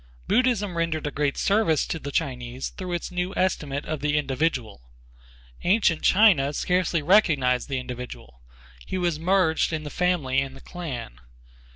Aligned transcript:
Buddhism 0.27 0.77
rendered 0.77 1.05
a 1.05 1.11
great 1.11 1.37
service 1.37 1.85
to 1.85 1.99
the 1.99 2.11
Chinese 2.11 2.69
through 2.69 2.93
its 2.93 3.11
new 3.11 3.35
estimate 3.35 3.85
of 3.85 3.99
the 3.99 4.17
individual. 4.17 4.89
Ancient 5.63 6.01
China 6.01 6.53
scarcely 6.53 7.03
recognized 7.03 7.69
the 7.69 7.77
individual. 7.77 8.41
He 8.87 8.97
was 8.97 9.19
merged 9.19 9.71
in 9.71 9.83
the 9.83 9.91
family 9.91 10.39
and 10.41 10.55
the 10.55 10.61
clan. 10.61 11.19